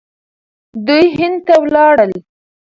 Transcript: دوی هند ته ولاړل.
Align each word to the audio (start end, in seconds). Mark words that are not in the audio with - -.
دوی 0.87 1.05
هند 1.17 1.37
ته 1.45 1.53
ولاړل. 1.63 2.11